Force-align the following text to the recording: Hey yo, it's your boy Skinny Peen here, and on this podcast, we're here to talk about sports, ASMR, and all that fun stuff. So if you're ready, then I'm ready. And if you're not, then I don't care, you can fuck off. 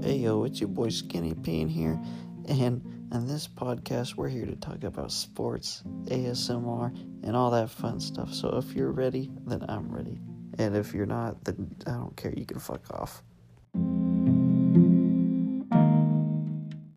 Hey 0.00 0.18
yo, 0.18 0.44
it's 0.44 0.60
your 0.60 0.68
boy 0.68 0.90
Skinny 0.90 1.34
Peen 1.34 1.66
here, 1.66 2.00
and 2.46 3.08
on 3.10 3.26
this 3.26 3.48
podcast, 3.48 4.14
we're 4.14 4.28
here 4.28 4.46
to 4.46 4.54
talk 4.54 4.84
about 4.84 5.10
sports, 5.10 5.82
ASMR, 6.04 6.96
and 7.24 7.34
all 7.34 7.50
that 7.50 7.68
fun 7.68 7.98
stuff. 7.98 8.32
So 8.32 8.56
if 8.58 8.74
you're 8.74 8.92
ready, 8.92 9.28
then 9.44 9.64
I'm 9.68 9.90
ready. 9.90 10.20
And 10.56 10.76
if 10.76 10.94
you're 10.94 11.04
not, 11.04 11.44
then 11.44 11.74
I 11.84 11.90
don't 11.90 12.16
care, 12.16 12.32
you 12.32 12.46
can 12.46 12.60
fuck 12.60 12.88
off. 12.92 13.24